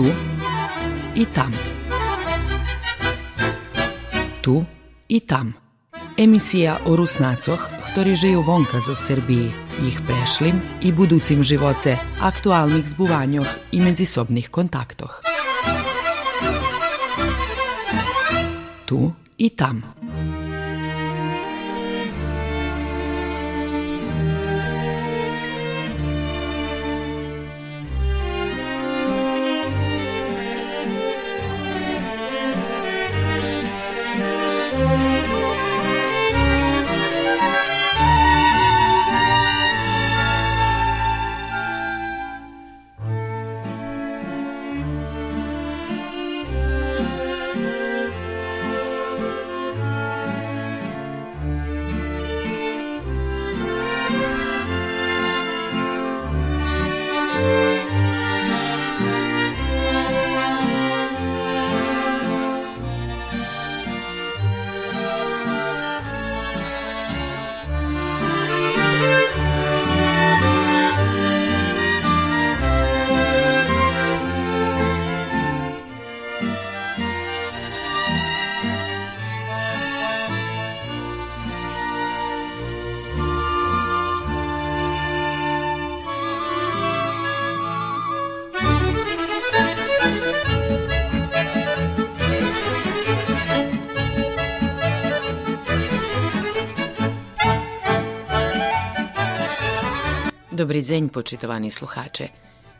[0.00, 0.06] Tu
[1.14, 1.52] i tam.
[4.40, 4.64] Tu
[5.08, 5.52] i tam.
[6.16, 7.60] Emisija o Rusnacoch,
[7.92, 9.52] ktorí žijú vonka zo Srbiji,
[9.84, 13.44] ich prešlim i buducim živoce, aktualnih zbuvanjoh
[13.76, 15.20] i medzisobnih kontaktoh.
[18.88, 19.84] Tu i tam.
[100.80, 102.28] Dobridzenj, počitovani sluhače.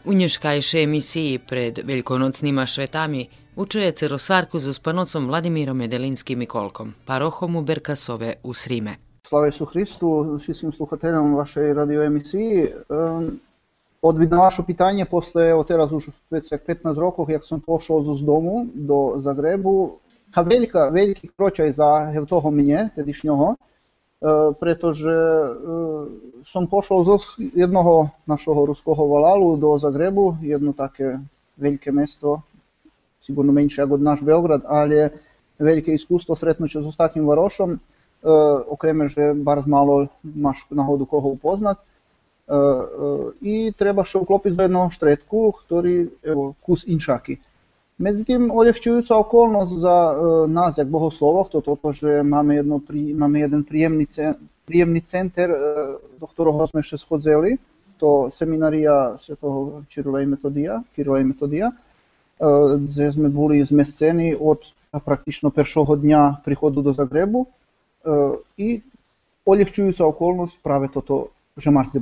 [0.04, 3.26] U njuškajše emisiji pred velikonočnima švetami
[3.56, 8.96] učuje cerosarku za spanocom Vladimirom Medelinskim i Kolkom, parohom u Berkasove u Srime.
[9.28, 12.66] Slave su Hristu, svim sluhateljom vašej radio emisiji.
[12.88, 13.40] Um...
[14.02, 18.66] Odvid na pitanje, posle, evo teraz už već 15 rokov, jak sam pošao z domu
[18.74, 19.98] do Zagrebu,
[20.34, 23.54] Ta velika, veliki kročaj za toho minje, tedišnjoho,
[24.60, 25.16] pretože
[26.52, 31.16] som pošol zo jednoho našho ruského valalu do Zagrebu, jedno také
[31.56, 32.44] veľké mesto,
[33.24, 35.12] sigurno menšie ako náš Beograd, ale
[35.56, 37.80] veľké iskustvo stretnutia s takým varošom,
[38.68, 41.80] okreme, že bar malo máš náhodu koho upoznať.
[43.40, 47.40] I treba še uklopiť do jednoho štretku, ktorý, evo, kus inšaky.
[48.00, 53.40] Međutim, oljehčujuća okolnost za uh, nas, jak bohoslovov, to toto, že máme, jedno, pri, máme
[53.40, 54.06] jeden príjemný,
[54.64, 55.58] príjemný center, uh,
[56.16, 57.60] do ktorého sme ešte schodzeli,
[58.00, 61.68] to seminárija svetého Čirila i Metodija, Kirila i Metodija,
[62.80, 64.64] kde sme boli zmestení od
[65.04, 67.44] praktično peršoho dňa prichodu do Zagrebu.
[67.44, 68.80] Uh, i
[69.44, 71.92] oljehčujuća okolnost práve toto, že máš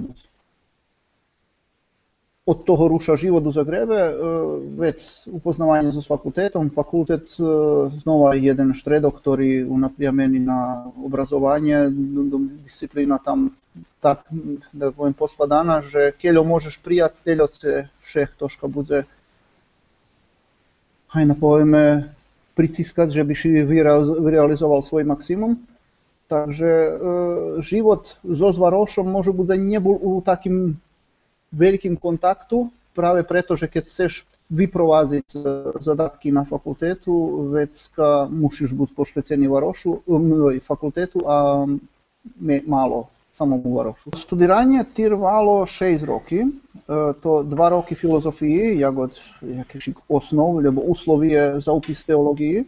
[2.49, 4.17] od toho ruša život u Zagrebe,
[4.81, 6.73] već upoznavanje s fakultetom.
[6.73, 7.29] Fakultet
[8.01, 11.93] znova je jeden štredok, ktorý unaprija meni na obrazovanje,
[12.65, 13.53] disciplina tam
[14.01, 14.25] tak,
[14.73, 15.45] da povem, posla
[15.85, 19.05] že keľo môžeš prijať, teľo se všech toška bude
[21.13, 22.17] hajna poveme
[22.57, 23.49] priciskať, že by si
[24.25, 25.61] vyrealizoval svoj maksimum.
[26.29, 26.73] Takže
[27.61, 30.81] život so Zvarošom môže bude nebol u takým
[31.53, 34.13] velikim kontaktu, prave pretože keď chceš
[34.49, 35.45] vyprováziť
[35.81, 37.13] zadatki na fakultetu,
[37.53, 41.69] vecka musíš byť pošvecený varošu, um, fakultetu a
[42.65, 44.11] málo samomu varošu.
[44.17, 46.49] Studiranje tirvalo šest roki, e,
[47.23, 51.31] to dva roki filozofiji, ja god jakih osnov, ljubo uslovi
[51.63, 52.65] za upis teologiji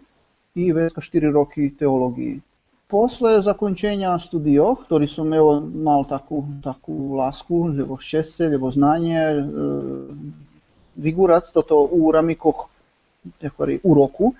[0.54, 2.40] i vecka 4 roki teologiji
[2.90, 9.42] posle zakončenja studija, ktorý som mal mal takú, takú lásku, lebo šťastie, lebo znanie, e,
[10.98, 12.66] vygúrať toto u ramikoch
[13.38, 14.26] takory u roku.
[14.30, 14.34] E,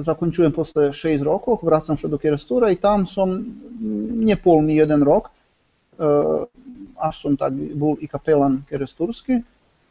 [0.00, 3.36] zakončujem posle 6 rokov, vracam sa do Kerestura i tam som
[4.24, 5.28] ne polný jeden rok.
[5.28, 5.32] E,
[6.96, 9.44] a som tak bol i kapelan Keresturski,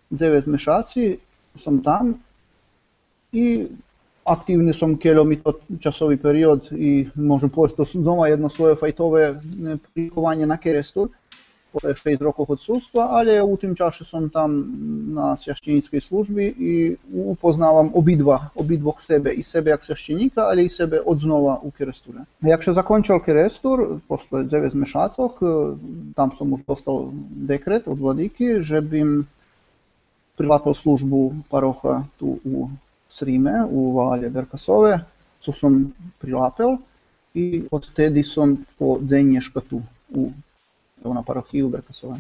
[0.10, 1.22] 9 mesiaci
[1.54, 2.18] som tam.
[3.36, 3.70] I
[4.26, 9.36] aktywni są kilometročasový period i možno posto znowu jedno swoje fajtowe e,
[9.94, 11.10] prikowanie na kierestur,
[11.76, 14.76] po 6 rokov odsustva, ale u tym czasie są tam
[15.14, 16.98] na świadczenickiej służbie i
[17.42, 22.26] poznałam obidwa, obidwóch siebie, i siebie jak świadczenika, ale i siebie odznowa u kierestura.
[22.44, 25.78] Jak się zakończył kierestur, po 9 miesiącach, e,
[26.16, 29.26] tam są już dostał dekret od władyki, żebym
[30.38, 32.68] prywatną służbę parocha tu u
[33.16, 35.00] srime u Valje Verkasove,
[35.42, 36.78] co sam prilapel
[37.34, 40.30] i od tedi sam po dzenješkatu u,
[41.04, 42.16] na parohiju Verkasove.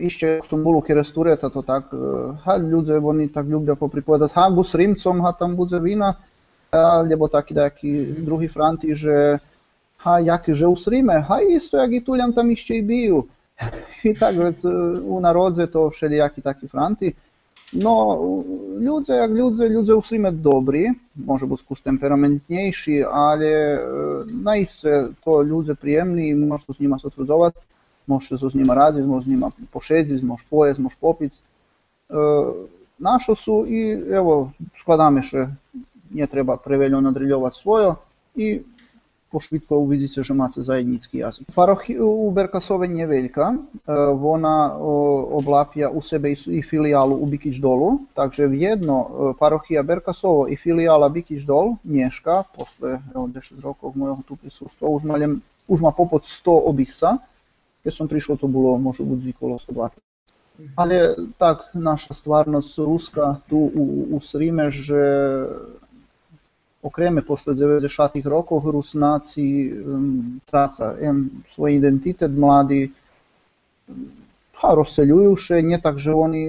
[0.00, 4.50] iście k tumulu kerestūrėta to tak, e, ha ludzie, bo oni tak lubią poprykładać, ha
[4.50, 6.14] gusrymcom, ha tam budze wina,
[6.72, 9.38] e, albo taki taki drugi franti, że
[9.98, 13.26] ha jaki że usrymę, ha isto jak i tuliam tam iście i biju.
[14.04, 14.68] I tak więc e,
[15.00, 17.14] u narodze to wszelijaki taki franti.
[17.72, 18.18] No,
[18.74, 23.78] ludzie jak ludzie, ludzie usrymę dobry, może być kus temperamentniejszy, ale
[24.42, 27.54] najście to ludzie przyjemni i można z nimi sotrudować.
[28.10, 31.32] Môžeš so s nima radiť, môžeš s nima pošediť, môžeš pojesť, môžeš popiť.
[31.38, 31.40] E,
[32.98, 34.50] našo sú i, evo,
[34.82, 35.46] skladáme še,
[36.10, 38.02] nie treba preveľo nadriľovať svojo
[38.34, 38.58] i
[39.30, 41.54] pošvitko uvidíte, že máte zajednický jazyk.
[41.54, 43.58] Parochia u Berkasove nie veľká, e,
[44.18, 49.08] ona o, oblapia u sebe i, filiálu u Bikič dolu, takže v jedno e,
[49.38, 55.06] parochia Berkasovo i filiála Bikič dol mieška, posle evo, 10 rokov môjho tu prisústva, už,
[55.06, 55.38] malem,
[55.70, 57.22] už má popod 100 obisa,
[57.84, 59.98] Keď som prišiel, to bolo možno budzi okolo 120.
[60.76, 64.92] Але так, наша стварність руска ту у, у Сріме ж
[66.82, 72.90] окреме після 90-х років рус нації ем, траца ем, свій ідентитет младі,
[74.60, 76.48] pa rozseljujuše, nie tak, że oni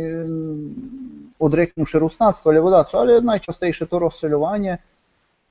[1.39, 4.77] odreknuše rusnactvo, ljevodacu, ali najčastejše to rozseljowanie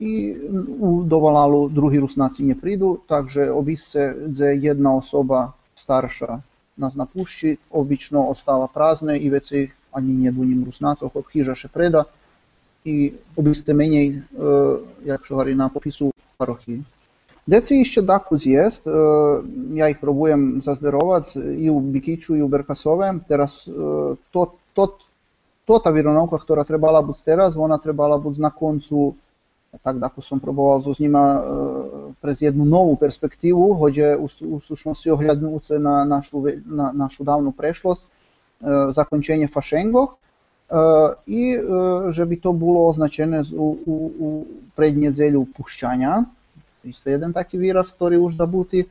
[0.00, 0.36] i
[0.80, 5.52] u dovalalu drugi rusnaci nie pridu, takže obisce dze jedna osoba
[5.90, 6.40] starsza.
[6.96, 12.04] Napuści obično ostała prazne i więcej ani nie do nim rusnaców, e, jak hiża szepreda
[12.84, 14.22] i obiste mniej,
[15.04, 16.82] jak szogari na popisu parochii.
[17.46, 18.82] Деці іще даку з'їзд,
[19.74, 22.48] я їх пробуєм зазбіровати і у Бікічу, і у
[23.28, 24.84] Teraz e, to, to,
[25.66, 29.14] to ta wironauka, która trebala być teraz, ona trebala być na końcu,
[29.82, 31.44] tak daku są próbował z nima e,
[32.20, 37.56] e, prez jednu novú perspektívu, hoďe u, u slušnosti ohľadnúce na našu, na našu dávnu
[37.56, 38.08] prešlosť, e,
[38.92, 40.20] zakončenie fašengov
[41.26, 41.58] i
[42.14, 44.28] že to bolo označené u, u, u
[44.78, 46.22] prednedzeľu pušťania.
[46.86, 48.86] Isto jeden taký výraz, ktorý už zabudí,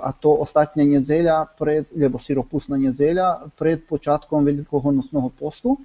[0.00, 5.80] a to ostatnia nedzeľa, pred, lebo syropustná nedzeľa, pred počiatkom veľkohodnostného postu.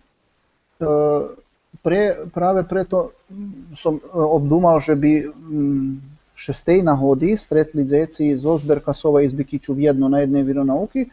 [1.72, 2.02] Pre,
[2.36, 3.16] práve preto
[3.80, 5.12] som obdúmal, že by
[6.42, 11.06] przy tej nagody stretlizecji Zozber Kasowa Izbikiću vjedno na jednej vjeronauki,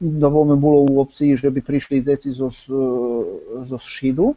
[0.00, 2.66] da bome bilo u opciji, že bi prišli zeci zos,
[3.66, 4.34] zos šidu,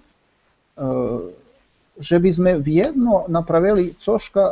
[2.00, 4.52] že bi sme vjedno napravili coška,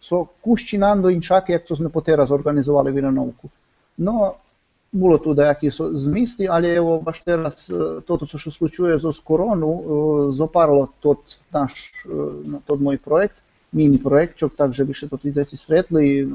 [0.00, 3.48] co kušći nando in čak, jak to sme potera zorganizovali vjeronauku.
[3.98, 4.34] No,
[4.92, 7.72] було туди якісь змісти, але його баш тераз
[8.06, 11.18] тото, що случує з корону, зопарло тот
[11.52, 11.92] наш,
[12.66, 13.34] тот мій проект–
[13.72, 16.28] mini projekt, takže više to tizeci sretli,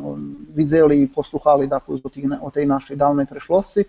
[0.56, 2.10] videli i posluhali dakle, o,
[2.42, 3.86] o tej našej dawnej prešlosti.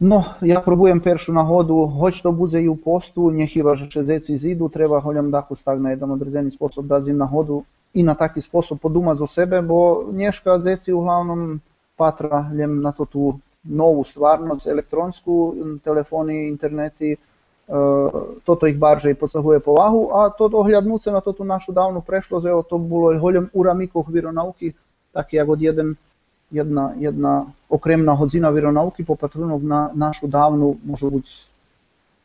[0.00, 1.86] No, ja probujem pierwszą nahodu.
[1.86, 5.78] Hoć to bude i u postu, nie že še szedzieci zidu, treba chociaż dachu stak
[5.78, 10.04] na jeden odrezeni sposób, dać im nahodu i na taki sposób podumać o sebe, bo
[10.12, 11.60] mieszka dzieci uglavnom
[11.96, 12.50] patra
[12.82, 17.16] na to tu novu stvarnost, elektronsku, telefoni, interneti,
[18.44, 22.60] toto ih barže i podsahuje povahu, a to dohľadnúce na toto našu dávnu prešlosť, evo
[22.60, 24.76] to bolo i hoľom uramikoh vironauky,
[25.16, 25.88] taký jak od jeden,
[26.52, 31.28] jedna, jedna okremná hodzina vironauky popatrunov na našu dávnu, môžu byť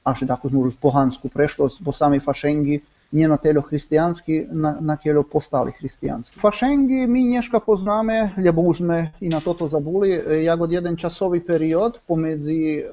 [0.04, 5.24] až takú môžu pohanskú prešlosť, bo sami fašengi nie na telo hristijanski, na, na telo
[5.24, 6.40] postali hristijanski.
[6.40, 10.14] Fašengi mi nješka pozname, lebo už sme i na toto zabuli,
[10.46, 12.86] jak od jeden časový period pomedzi,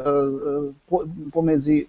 [0.88, 1.85] po, pomedzi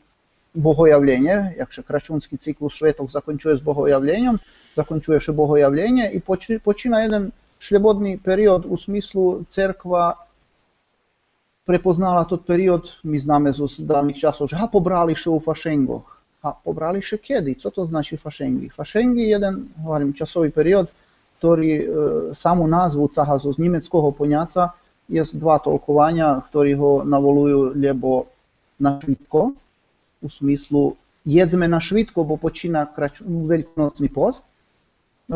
[1.83, 4.37] kračunski ciklus švetog zakončuje s bohojavljenjem,
[4.75, 10.13] zakončuje še bohojavljenje i poči, počina jedan šljebodni period u smislu cerkva
[11.67, 16.07] prepoznala tot period, mi zname z davnih časov, že ha pobrali še u fašengoch,
[16.41, 17.57] a pobrali še kedy.
[17.59, 18.69] Co to znači fašengi?
[18.71, 20.87] Fašengi je jeden, hovorím, časový period,
[21.37, 21.85] ktorý e,
[22.33, 24.73] samú názvu caha z nemeckého poňaca
[25.11, 28.31] je dva tolkovania, ktorí ho navolujú, lebo
[28.79, 29.51] na švitko,
[30.21, 30.95] u smislu
[31.27, 34.47] jedzme na švitko, bo počína krač, veľkonocný post.
[34.47, 35.35] E,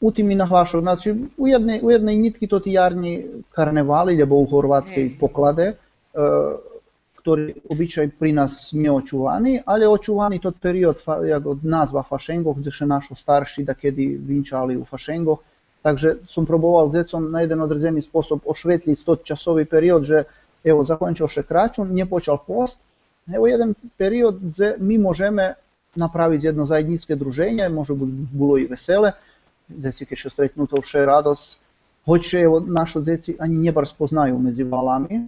[0.00, 4.36] u tým mi nahlášajú, znači u jednej, u jednej nitky to tí jarní karnevali, lebo
[4.42, 5.74] u chorvátskej poklade, e,
[7.22, 12.68] ktorý obyčaj pri nás nie očúvaný, ale očúvaný tot period, jak od nazva Fašengoch, kde
[12.68, 15.40] še našo starší da kedy vinčali u Fašengoch.
[15.80, 20.24] Takže som proboval s decom na jeden određeni spôsob ošvetliť tot časový period, že
[20.64, 22.80] evo, zakončil še kračun, nepočal post,
[23.28, 25.56] evo jeden period, kde my môžeme
[25.96, 27.94] napraviť jedno zajednické druženje, može
[28.32, 29.14] bilo i vesele,
[30.18, 31.46] še stretnú to vše radosť,
[32.04, 35.24] hoće evo, našo deci ani nebar spoznaju medzi valami,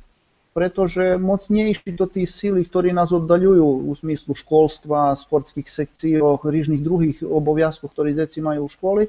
[0.52, 7.24] pretože mocnejší do tých síly, ktorí nás oddaľujú v smyslu školstva, sportských sekciách, rýžnych druhých
[7.24, 9.00] oboviazkov, ktorí deti majú v škole,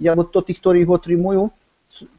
[0.00, 1.52] jak od tých, ktorí ich otrimujú,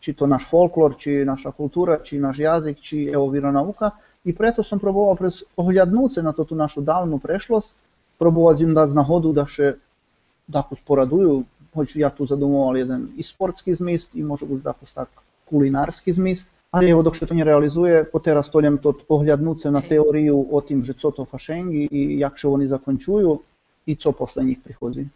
[0.01, 3.97] či to náš folklor, či naša kultúra, či náš jazyk, či evo nauka.
[4.25, 7.67] I preto sam próbował przez oglądnąć na to tu naszą dawną przeszłość,
[8.19, 9.73] próbować im dać nagodę, da się
[10.49, 11.43] jakoś poradują,
[11.75, 15.09] choć ja tu zadumowal jeden i sportski zmysł, i może być jakoś tak
[15.45, 19.81] kulinarski zmysł, ale jego dokszy to nie realizuje, po teraz to jem to oglądnąć na
[19.81, 23.37] teorię o tym, że co to faszengi i jak się oni zakończują
[23.87, 25.07] i co после nich przychodzi.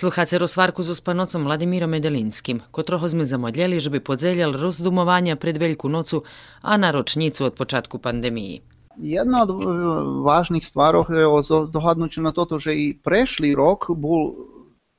[0.00, 5.92] Sluchace rozvarku so spanocom Vladimírom Medelinskim, kotroho sme zamodljeli, že by podzeljal rozdumovanja pred Veljku
[5.92, 6.22] nocu,
[6.64, 8.62] a na ročnicu od počatku pandemiji.
[8.96, 9.52] Jedna od
[10.24, 11.28] važnih stvarov je
[11.68, 14.32] dohadnući na toto, že i prešli rok bol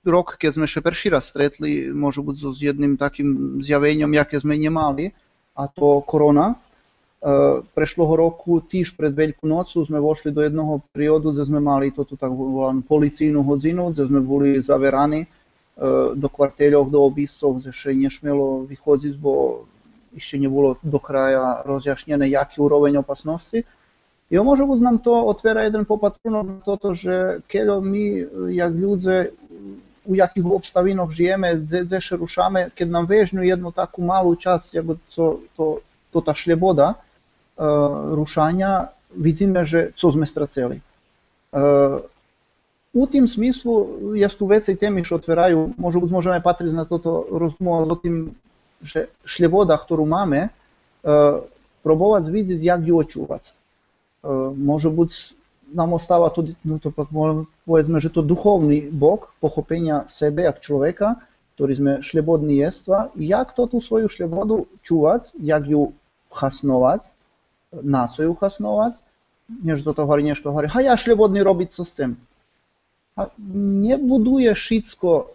[0.06, 4.54] rok, keď sme še prši raz stretli, možu byť s jedným takým zjavenjom, jaké sme
[4.54, 5.10] nemali,
[5.58, 6.62] a to korona,
[7.78, 12.18] prešloho roku, týž pred Veľkú nocu, sme vošli do jednoho periodu, kde sme mali toto
[12.18, 15.30] tak volanú policijnú hodzinu, kde sme boli zaveraní
[16.18, 19.64] do kvarteľov, do obiscov, kde še nešmelo vychodziť, bo
[20.18, 23.64] ešte nebolo do kraja rozjašnjené, jaký úroveň opasnosti.
[24.32, 29.32] I może być nam to otwiera jeden popatrunek na to, że kiedy my, jak ludzie,
[30.06, 34.96] u jakich obstawinach żyjemy, gdzie się ruszamy, kiedy nam weźmie jedną taką małą czas, jakby
[35.16, 35.82] to, to,
[36.12, 36.96] to ta szleboda,
[38.12, 40.80] rušanja widzimy, że co sme stracili.
[42.94, 45.74] U tym smislu jest tu więcej temy, już otwierają.
[45.78, 48.34] Może możemy patrzeć na to, to rozmowę o tym,
[48.84, 50.50] że ślewoda, którą mamy,
[51.84, 53.54] próbować widzieć, jak ją odczuwać.
[54.58, 55.34] Może być
[55.74, 56.92] nam ostała tu, no to
[57.66, 61.16] powiedzmy, że to duchowny bok pochopienia siebie jak człowieka,
[61.56, 65.92] który sme ślewodni jest, jak to tu swoją ślewodu czuwać, jak ją
[66.32, 67.02] hasnować,
[67.72, 69.04] нацию Хасновац,
[69.48, 72.18] между того Горнешко говорить, а я шлеводний робить це з цим.
[73.16, 75.30] А не будує шицько,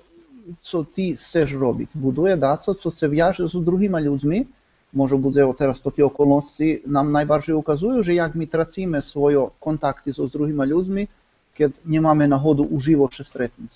[0.62, 1.90] що ти chcesz робити.
[1.94, 4.46] Будує да, co, co це в'яже з другими людьми.
[4.92, 10.12] Може буде зараз то ті околності нам найбільше указують, що як ми трацимо свої контакти
[10.12, 11.08] з другими людьми,
[11.54, 13.70] kiedy nie mamy nachodu używo się stretnić.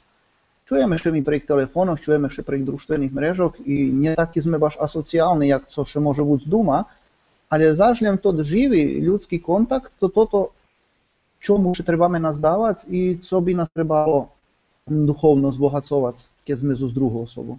[0.65, 4.77] Czujemy się mi przy telefonach, czujemy się przy drużnych mreżach i nie taki jesteśmy aż
[4.81, 6.85] asocjalni, jak co się może być duma,
[7.51, 10.51] але завжди тут живий людський контакт, то то,
[11.39, 14.27] чому ще треба мене здавати, і це би нас треба
[14.87, 17.59] духовно збагацувати, коли ми з другою особою.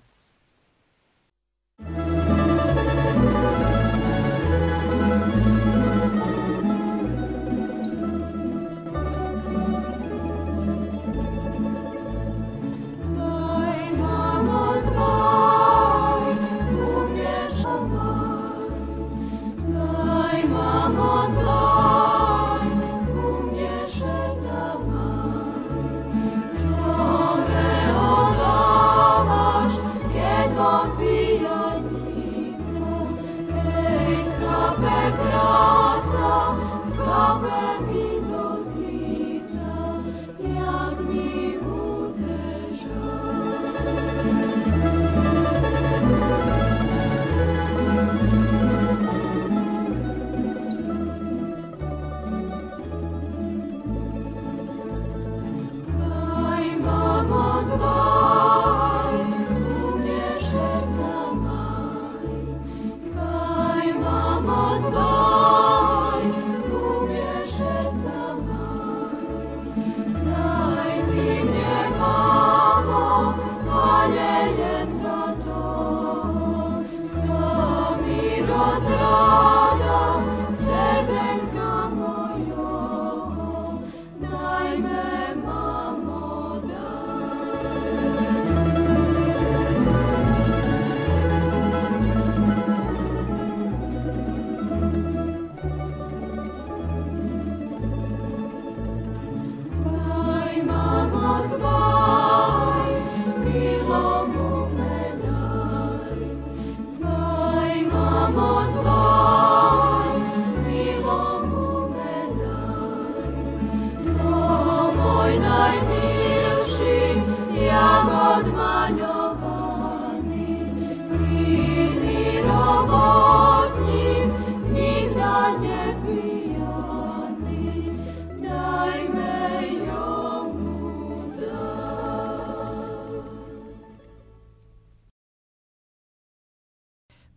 [78.99, 79.30] 我。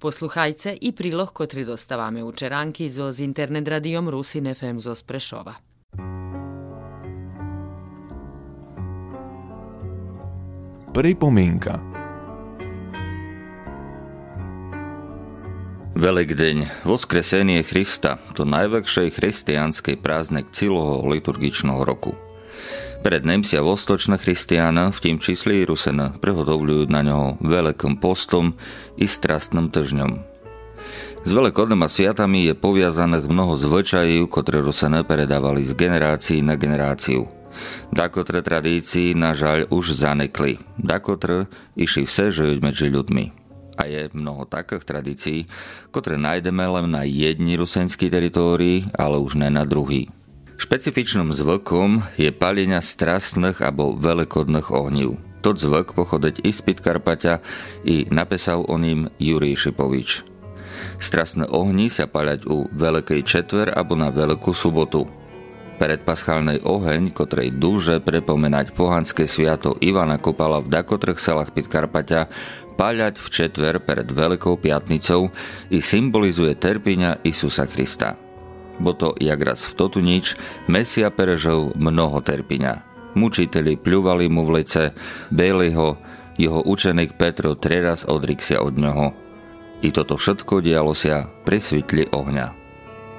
[0.04, 5.54] Posluchajce i prilog, kotri dostavame u Čeranki zo z internet radijom Rusin FM zo Sprešova.
[10.94, 11.80] Pripomienka.
[15.96, 22.12] Velikdeň, Voskresenie Krista, to najväčšej christianskej prázdnek celého liturgičného roku–
[23.04, 28.56] Pred Nemcia vostočná hristiana v tým čísle Rusena prehodovľujú na ňoho veľkým postom
[28.96, 30.34] i strastným tržňom.
[31.24, 37.28] S veľkodnými sviatami je poviazaných mnoho zvyčajú, ktoré Rusene predávali z generácií na generáciu.
[37.88, 40.60] Dakotre tradícii na žaľ už zanekli.
[40.76, 43.32] Dakotr išli vse žiť medzi ľudmi.
[43.74, 45.38] A je mnoho takých tradícií,
[45.90, 50.12] ktoré nájdeme len na jedni rusenskej teritórii, ale už ne na druhý.
[50.54, 55.18] Špecifičným zvukom je palenia strastných alebo veľkodných ohnív.
[55.44, 57.34] To zvuk pochodeť i z Pitkarpaťa
[57.84, 60.24] i napísal o ním Jurij Šipovič.
[60.96, 65.04] Strasné ohni sa paľať u Veľkej četver alebo na Veľkú sobotu.
[65.74, 72.30] Predpaschálnej oheň, kotrej duže prepomenať pohanské sviato Ivana Kopala v Dakotrch salách Pitkarpaťa,
[72.78, 75.28] paľať v četver pred Veľkou piatnicou
[75.74, 78.23] i symbolizuje terpiňa Isusa Krista.
[78.82, 80.34] Bo to, jak raz v totu nič,
[80.66, 82.82] Mesia perežov mnoho terpiňa.
[83.14, 84.90] Mučiteli pľuvali mu v lice,
[85.30, 85.94] bejli ho,
[86.34, 89.14] jeho učenik Petro treraz odriksia od ňoho.
[89.86, 92.64] I toto všetko dialo sa pri svitli ohňa.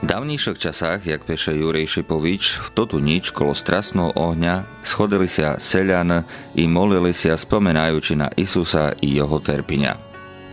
[0.03, 5.55] V dávnejších časách, jak peše Jurej Šipovič, v totu nič kolo strasného ohňa schodili sa
[5.55, 10.04] selian i molili sa spomenajúči na Isusa i jeho terpiňa.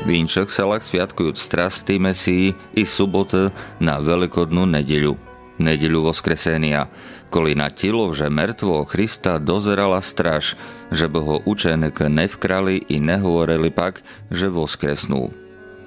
[0.03, 5.15] V inších salách sviatkujúc strasty Mesii i sobotu na veľkodnú nedeľu,
[5.63, 6.91] nedeľu Voskresenia,
[7.31, 10.59] koli na tilo, že mŕtvo Krista dozerala straž,
[10.91, 15.43] že by ho učenek nevkrali i nehovorili pak, že voskresnú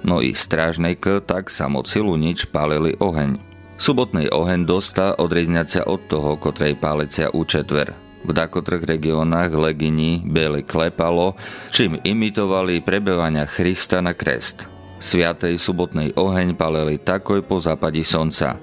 [0.06, 3.42] no i strážnejk tak samocilu nič pálili oheň.
[3.76, 8.05] Subotný oheň dostá odrizňať sa od toho, kotrej pálecia u četver.
[8.26, 11.38] V dakotrch regiónach legini beli klepalo,
[11.70, 14.66] čím imitovali prebevania Krista na krest.
[14.98, 18.58] Sviatej subotnej oheň palili takoj po západí slnca.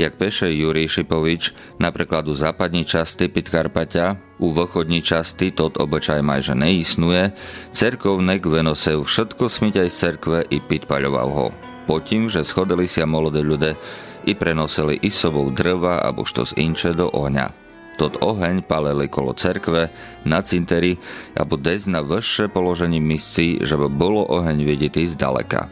[0.00, 6.56] Jak peše Jurij Šipovič, napríklad u západní časti Pitkarpaťa, u východní časti tot obyčaj majže
[6.56, 7.36] neisnuje,
[7.70, 11.48] cerkovnek venosev všetko smyť aj z cerkve i pitpaľoval ho.
[11.86, 13.76] Potím, že schodili sa molode ľude
[14.26, 17.67] i prenosili i sobou drva alebo što z inče do ohňa.
[17.98, 19.90] Oheň palili kolo cerkve,
[20.22, 20.94] na cinteri
[21.34, 25.66] alebo dez na vyššie položení misci, že by bolo oheň vidieť zdaleka.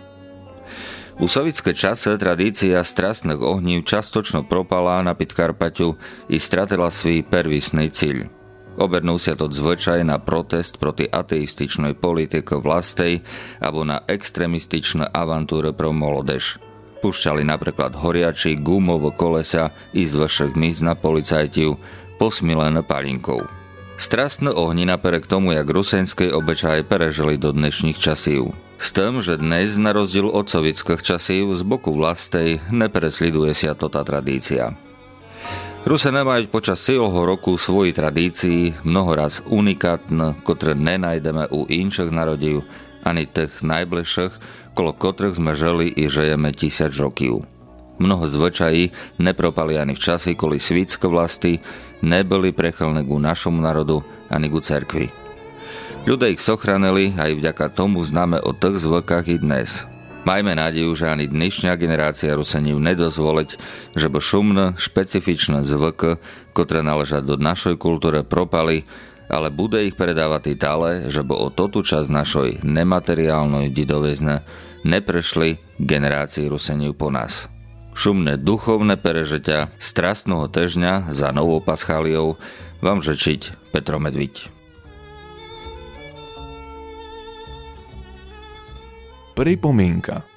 [1.16, 5.96] U sovietské čase tradícia strastných ohnív častočno propala na Pitkarpaťu
[6.28, 8.28] i stratila svý pervisný cíľ.
[8.76, 13.24] Obernú sa to zvyčaj na protest proti ateističnej politike vlastej
[13.64, 16.60] alebo na extremističné avantúre pro molodež.
[17.00, 21.80] Pušťali napríklad horiači gumovo kolesa i z vašich míst na policajtiu
[22.16, 23.44] posmilené palinkou.
[23.96, 28.52] Strastné ohni napriek tomu, jak rusenskej obyčaj prežili do dnešných časív.
[28.76, 33.88] S tým, že dnes, na rozdiel od sovietských časív, z boku vlastej nepresliduje sa to
[33.88, 34.76] tá tradícia.
[35.88, 42.66] Rusene majú počas celého roku svoji tradícii, mnohoraz unikátne, ktoré nenajdeme u inších narodív,
[43.06, 44.34] ani tých najbližších,
[44.74, 47.46] kolo ktorých sme žili i žejeme tisíc rokov.
[47.96, 51.64] Mnoho zvyčají nepropali ani v časi, kvôli svítske vlasti
[52.04, 55.08] neboli prechylné ku našomu národu ani ku cerkvi.
[56.06, 59.90] Ľudia ich sochranili aj vďaka tomu známe o tých zvykách i dnes.
[60.26, 63.50] Majme nádej, že ani dnešná generácia Ruseniv nedozvoliť,
[63.94, 66.18] že by šumné, špecifičné zvyky,
[66.50, 68.82] ktoré náležia do našej kultúre, propali,
[69.30, 74.42] ale bude ich predávať i tále, že by o toto čas našoj nemateriálnej didovezne
[74.82, 77.50] neprešli generácii Ruseniv po nás.
[77.96, 82.36] Šumné duchovné perežeťa strastného težňa za novou pascháliou
[82.84, 84.52] vám žečiť Petro Medviť.
[89.32, 90.28] Pripomienka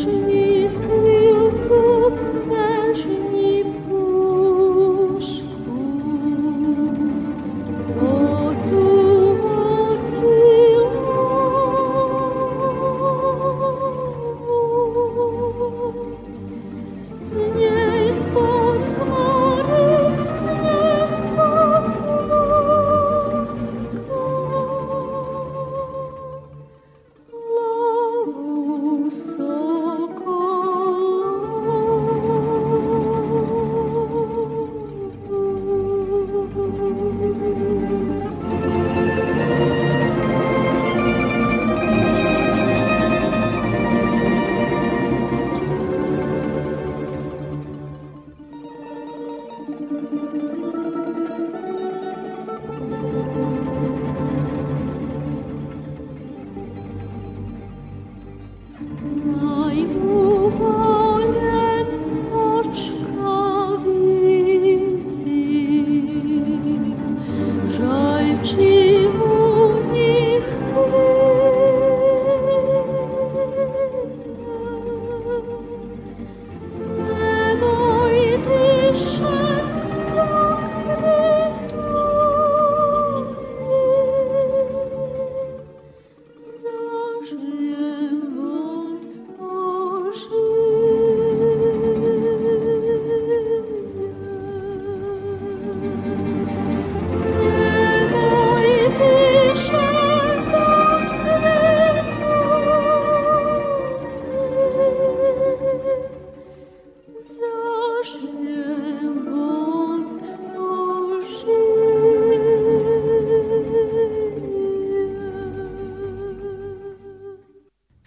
[0.00, 0.39] 是你。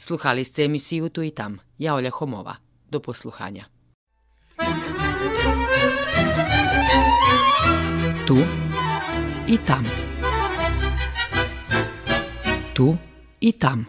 [0.03, 1.59] Sluhali ste emisiju Tu i tam.
[1.77, 2.55] Ja Olja Homova.
[2.91, 3.63] Do posluhanja.
[8.27, 8.37] Tu
[9.47, 9.85] i tam.
[12.73, 12.97] Tu
[13.39, 13.85] i tam.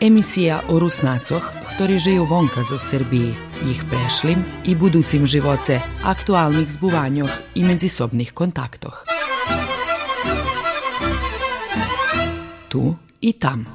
[0.00, 3.38] Emisija o Rusnacoh, ktorí žijú vonka zo Srbiji,
[3.70, 9.06] ich prešlim i buducim živoce, aktualnih zbuvanjoh i medzisobnih kontaktoh.
[12.68, 13.70] Tu i tam.